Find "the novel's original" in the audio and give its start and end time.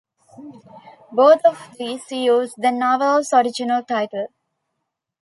2.57-3.83